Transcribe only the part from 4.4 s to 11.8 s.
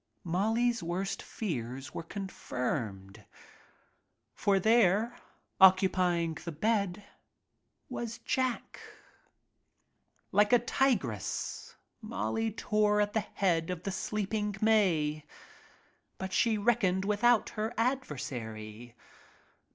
there, occupying the bed, was— Jack. Like a tigress